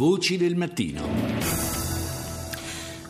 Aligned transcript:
Voci 0.00 0.38
del 0.38 0.56
mattino. 0.56 1.69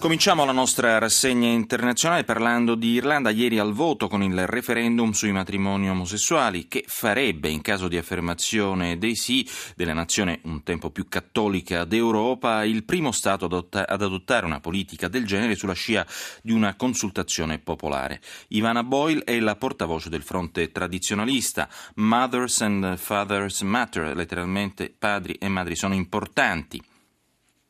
Cominciamo 0.01 0.47
la 0.47 0.53
nostra 0.53 0.97
rassegna 0.97 1.49
internazionale 1.49 2.25
parlando 2.25 2.75
di 2.75 2.93
Irlanda. 2.93 3.29
Ieri 3.29 3.59
al 3.59 3.75
voto 3.75 4.09
con 4.09 4.23
il 4.23 4.47
referendum 4.47 5.11
sui 5.11 5.31
matrimoni 5.31 5.91
omosessuali 5.91 6.69
che 6.69 6.85
farebbe, 6.87 7.51
in 7.51 7.61
caso 7.61 7.87
di 7.87 7.99
affermazione 7.99 8.97
dei 8.97 9.15
sì 9.15 9.47
della 9.77 9.93
nazione 9.93 10.41
un 10.45 10.63
tempo 10.63 10.91
più 10.91 11.07
cattolica 11.07 11.85
d'Europa, 11.85 12.65
il 12.65 12.85
primo 12.85 13.13
Stato 13.13 13.45
ad 13.45 14.03
adottare 14.03 14.47
una 14.47 14.59
politica 14.59 15.07
del 15.07 15.27
genere 15.27 15.55
sulla 15.55 15.75
scia 15.75 16.07
di 16.43 16.53
una 16.53 16.77
consultazione 16.77 17.59
popolare. 17.59 18.23
Ivana 18.49 18.83
Boyle 18.83 19.23
è 19.25 19.39
la 19.39 19.57
portavoce 19.57 20.09
del 20.09 20.23
fronte 20.23 20.73
tradizionalista. 20.73 21.69
Mothers 21.97 22.63
and 22.63 22.97
Fathers 22.97 23.61
Matter, 23.61 24.17
letteralmente 24.17 24.93
padri 24.99 25.35
e 25.35 25.49
madri 25.49 25.77
sono 25.77 25.93
importanti. 25.93 26.83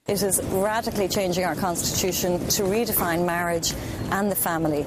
It 0.06 0.22
is 0.22 0.40
radically 0.50 1.08
changing 1.08 1.44
our 1.44 1.54
constitution 1.54 2.44
to 2.56 2.64
redefine 2.64 3.22
marriage 3.24 3.74
and 4.08 4.28
the 4.28 4.34
family. 4.34 4.84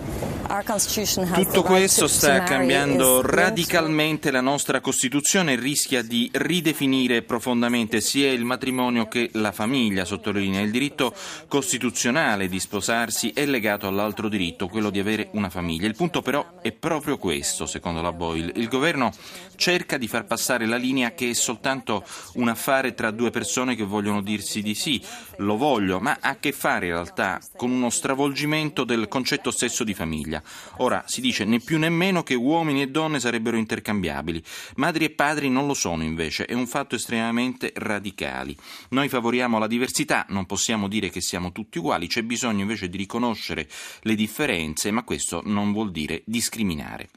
Tutto 1.33 1.63
questo 1.63 2.07
sta 2.07 2.43
cambiando 2.43 3.21
radicalmente 3.21 4.29
la 4.29 4.41
nostra 4.41 4.81
Costituzione 4.81 5.53
e 5.53 5.55
rischia 5.55 6.03
di 6.03 6.29
ridefinire 6.31 7.23
profondamente 7.23 8.01
sia 8.01 8.29
il 8.31 8.43
matrimonio 8.43 9.07
che 9.07 9.29
la 9.33 9.51
famiglia, 9.51 10.05
sottolinea. 10.05 10.61
Il 10.61 10.69
diritto 10.69 11.15
costituzionale 11.47 12.49
di 12.49 12.59
sposarsi 12.59 13.31
è 13.33 13.45
legato 13.45 13.87
all'altro 13.87 14.27
diritto, 14.27 14.67
quello 14.67 14.89
di 14.89 14.99
avere 14.99 15.29
una 15.31 15.49
famiglia. 15.49 15.87
Il 15.87 15.95
punto 15.95 16.21
però 16.21 16.59
è 16.61 16.71
proprio 16.71 17.17
questo, 17.17 17.65
secondo 17.65 18.01
la 18.01 18.11
Boyle. 18.11 18.51
Il 18.55 18.67
governo 18.67 19.11
cerca 19.55 19.97
di 19.97 20.07
far 20.07 20.25
passare 20.25 20.67
la 20.67 20.77
linea 20.77 21.13
che 21.13 21.29
è 21.29 21.33
soltanto 21.33 22.03
un 22.33 22.49
affare 22.49 22.93
tra 22.93 23.09
due 23.09 23.31
persone 23.31 23.75
che 23.75 23.85
vogliono 23.85 24.21
dirsi 24.21 24.61
di 24.61 24.75
sì, 24.75 25.02
lo 25.37 25.57
voglio, 25.57 25.99
ma 25.99 26.17
ha 26.19 26.29
a 26.29 26.35
che 26.37 26.51
fare 26.51 26.87
in 26.87 26.93
realtà 26.93 27.39
con 27.55 27.71
uno 27.71 27.89
stravolgimento 27.89 28.83
del 28.83 29.07
concetto 29.07 29.51
stesso 29.51 29.83
di 29.83 29.93
famiglia. 29.93 30.41
Ora 30.77 31.03
si 31.07 31.21
dice 31.21 31.45
né 31.45 31.59
più 31.59 31.77
né 31.77 31.89
meno 31.89 32.23
che 32.23 32.33
uomini 32.33 32.81
e 32.81 32.89
donne 32.89 33.19
sarebbero 33.19 33.57
intercambiabili. 33.57 34.43
Madri 34.75 35.05
e 35.05 35.09
padri 35.11 35.49
non 35.49 35.67
lo 35.67 35.73
sono 35.73 36.03
invece, 36.03 36.45
è 36.45 36.53
un 36.53 36.67
fatto 36.67 36.95
estremamente 36.95 37.71
radicale. 37.75 38.55
Noi 38.89 39.09
favoriamo 39.09 39.59
la 39.59 39.67
diversità, 39.67 40.25
non 40.29 40.45
possiamo 40.45 40.87
dire 40.87 41.09
che 41.09 41.21
siamo 41.21 41.51
tutti 41.51 41.77
uguali, 41.77 42.07
c'è 42.07 42.23
bisogno 42.23 42.61
invece 42.61 42.89
di 42.89 42.97
riconoscere 42.97 43.67
le 44.01 44.15
differenze, 44.15 44.91
ma 44.91 45.03
questo 45.03 45.41
non 45.45 45.71
vuol 45.71 45.91
dire 45.91 46.21
discriminare. 46.25 47.09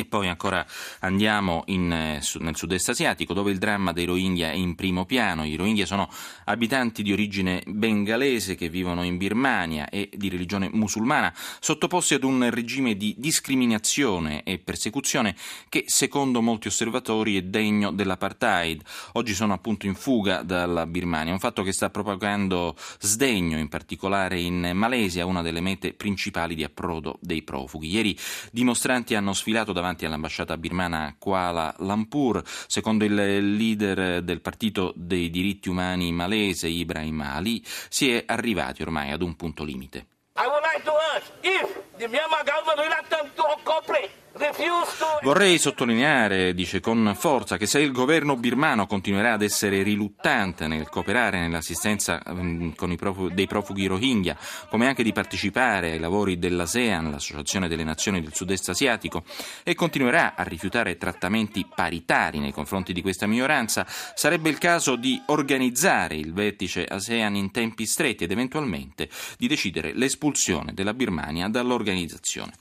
E 0.00 0.06
poi 0.06 0.28
ancora 0.28 0.64
andiamo 1.00 1.64
in, 1.66 1.92
eh, 1.92 2.22
nel 2.38 2.56
sud-est 2.56 2.88
asiatico 2.88 3.34
dove 3.34 3.50
il 3.50 3.58
dramma 3.58 3.92
dei 3.92 4.06
Rohingya 4.06 4.50
è 4.50 4.54
in 4.54 4.74
primo 4.74 5.04
piano. 5.04 5.44
I 5.44 5.56
Rohingya 5.56 5.84
sono 5.84 6.08
abitanti 6.46 7.02
di 7.02 7.12
origine 7.12 7.62
bengalese 7.66 8.54
che 8.54 8.70
vivono 8.70 9.02
in 9.02 9.18
Birmania 9.18 9.90
e 9.90 10.08
di 10.10 10.30
religione 10.30 10.70
musulmana, 10.72 11.34
sottoposti 11.60 12.14
ad 12.14 12.24
un 12.24 12.48
regime 12.48 12.96
di 12.96 13.14
discriminazione 13.18 14.42
e 14.42 14.56
persecuzione 14.56 15.36
che 15.68 15.84
secondo 15.86 16.40
molti 16.40 16.68
osservatori 16.68 17.36
è 17.36 17.42
degno 17.42 17.90
dell'apartheid. 17.90 18.80
Oggi 19.12 19.34
sono 19.34 19.52
appunto 19.52 19.84
in 19.84 19.94
fuga 19.94 20.40
dalla 20.40 20.86
Birmania, 20.86 21.34
un 21.34 21.38
fatto 21.40 21.62
che 21.62 21.72
sta 21.72 21.90
propagando 21.90 22.74
sdegno 23.00 23.58
in 23.58 23.68
particolare 23.68 24.40
in 24.40 24.70
Malesia, 24.72 25.26
una 25.26 25.42
delle 25.42 25.60
mete 25.60 25.92
principali 25.92 26.54
di 26.54 26.64
approdo 26.64 27.18
dei 27.20 27.42
profughi. 27.42 27.90
Ieri 27.90 28.16
dimostranti 28.50 29.14
hanno 29.14 29.34
sfilato 29.34 29.72
davanti 29.72 29.88
davanti 29.90 30.04
all'ambasciata 30.04 30.56
birmana 30.56 31.14
Kuala 31.18 31.74
Lumpur. 31.78 32.42
Secondo 32.44 33.04
il 33.04 33.56
leader 33.56 34.22
del 34.22 34.40
Partito 34.40 34.92
dei 34.94 35.30
diritti 35.30 35.68
umani 35.68 36.12
malese, 36.12 36.68
Ibrahim 36.68 37.20
Ali, 37.22 37.62
si 37.88 38.12
è 38.12 38.22
arrivati 38.26 38.82
ormai 38.82 39.10
ad 39.10 39.22
un 39.22 39.34
punto 39.34 39.64
limite. 39.64 40.06
I 40.36 40.46
would 40.46 40.62
like 40.62 40.84
to 40.84 40.92
ask 41.14 41.30
if 41.42 41.82
the 41.98 42.06
Myanmar 42.06 42.44
Vorrei 45.22 45.58
sottolineare, 45.58 46.54
dice 46.54 46.80
con 46.80 47.14
forza, 47.14 47.58
che 47.58 47.66
se 47.66 47.78
il 47.78 47.92
governo 47.92 48.36
birmano 48.36 48.86
continuerà 48.86 49.34
ad 49.34 49.42
essere 49.42 49.82
riluttante 49.82 50.66
nel 50.66 50.88
cooperare 50.88 51.38
nell'assistenza 51.40 52.22
mm, 52.26 52.70
profughi, 52.96 53.34
dei 53.34 53.46
profughi 53.46 53.86
Rohingya, 53.86 54.36
come 54.70 54.86
anche 54.86 55.02
di 55.02 55.12
partecipare 55.12 55.90
ai 55.90 55.98
lavori 55.98 56.38
dell'ASEAN, 56.38 57.10
l'Associazione 57.10 57.68
delle 57.68 57.84
Nazioni 57.84 58.22
del 58.22 58.34
Sud-Est 58.34 58.70
Asiatico, 58.70 59.22
e 59.62 59.74
continuerà 59.74 60.34
a 60.34 60.42
rifiutare 60.42 60.96
trattamenti 60.96 61.66
paritari 61.72 62.38
nei 62.38 62.52
confronti 62.52 62.94
di 62.94 63.02
questa 63.02 63.26
minoranza, 63.26 63.86
sarebbe 64.14 64.48
il 64.48 64.56
caso 64.56 64.96
di 64.96 65.20
organizzare 65.26 66.14
il 66.14 66.32
vertice 66.32 66.86
ASEAN 66.86 67.36
in 67.36 67.50
tempi 67.50 67.84
stretti 67.84 68.24
ed 68.24 68.30
eventualmente 68.30 69.10
di 69.36 69.48
decidere 69.48 69.92
l'espulsione 69.92 70.72
della 70.72 70.94
Birmania 70.94 71.48
dall'organizzazione. 71.48 72.52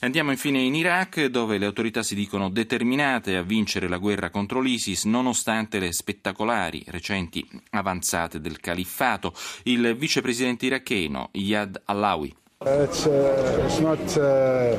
Andiamo 0.00 0.32
infine 0.32 0.58
in 0.60 0.74
Iraq 0.74 1.26
dove 1.26 1.56
le 1.56 1.66
autorità 1.70 2.02
si 2.02 2.14
dicono 2.14 2.50
determinate 2.50 3.36
a 3.36 3.42
vincere 3.42 3.88
la 3.88 3.96
guerra 3.96 4.30
contro 4.30 4.60
l'ISIS 4.60 5.04
nonostante 5.04 5.78
le 5.78 5.92
spettacolari 5.92 6.84
recenti 6.88 7.46
avanzate 7.70 8.40
del 8.40 8.60
califfato. 8.60 9.32
Il 9.64 9.96
vicepresidente 9.96 10.66
iracheno 10.66 11.30
Yad 11.32 11.80
Alawi. 11.86 12.36
It's, 12.62 13.06
uh, 13.06 13.62
it's 13.64 13.78
not 13.78 13.98
uh, 14.18 14.76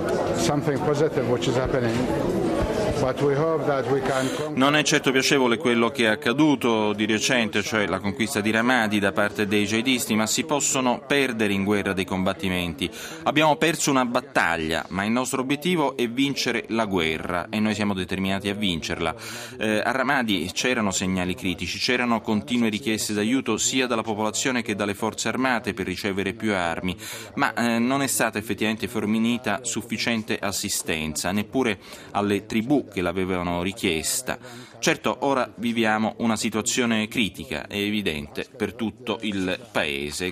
Non 4.53 4.75
è 4.75 4.83
certo 4.83 5.11
piacevole 5.11 5.57
quello 5.57 5.89
che 5.89 6.03
è 6.03 6.07
accaduto 6.07 6.93
di 6.93 7.07
recente, 7.07 7.63
cioè 7.63 7.87
la 7.87 7.97
conquista 7.97 8.41
di 8.41 8.51
Ramadi 8.51 8.99
da 8.99 9.11
parte 9.11 9.47
dei 9.47 9.65
jihadisti, 9.65 10.13
ma 10.13 10.27
si 10.27 10.43
possono 10.43 11.01
perdere 11.07 11.51
in 11.51 11.63
guerra 11.63 11.93
dei 11.93 12.05
combattimenti. 12.05 12.87
Abbiamo 13.23 13.55
perso 13.55 13.89
una 13.89 14.05
battaglia, 14.05 14.85
ma 14.89 15.03
il 15.03 15.09
nostro 15.09 15.41
obiettivo 15.41 15.97
è 15.97 16.07
vincere 16.07 16.65
la 16.67 16.85
guerra 16.85 17.47
e 17.49 17.59
noi 17.59 17.73
siamo 17.73 17.95
determinati 17.95 18.49
a 18.49 18.53
vincerla. 18.53 19.15
Eh, 19.57 19.81
a 19.83 19.89
Ramadi 19.89 20.51
c'erano 20.53 20.91
segnali 20.91 21.33
critici, 21.33 21.79
c'erano 21.79 22.21
continue 22.21 22.69
richieste 22.69 23.13
d'aiuto 23.13 23.57
sia 23.57 23.87
dalla 23.87 24.03
popolazione 24.03 24.61
che 24.61 24.75
dalle 24.75 24.93
forze 24.93 25.27
armate 25.27 25.73
per 25.73 25.87
ricevere 25.87 26.33
più 26.33 26.53
armi, 26.53 26.95
ma 27.33 27.51
eh, 27.55 27.79
non 27.79 28.03
è 28.03 28.07
stata 28.07 28.37
effettivamente 28.37 28.87
fornita 28.87 29.61
sufficiente 29.63 30.37
assistenza, 30.37 31.31
neppure 31.31 31.79
alle 32.11 32.45
tribù 32.45 32.89
che 32.91 33.01
l'avevano 33.01 33.61
richiesta. 33.63 34.37
Certo, 34.79 35.17
ora 35.21 35.51
viviamo 35.55 36.15
una 36.17 36.35
situazione 36.35 37.07
critica, 37.07 37.67
è 37.67 37.77
evidente, 37.77 38.45
per 38.55 38.73
tutto 38.73 39.19
il 39.21 39.59
Paese. 39.71 40.29